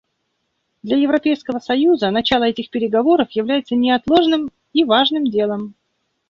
[0.81, 5.75] Для Европейского союза начало этих переговоров является неотложным и важным делом.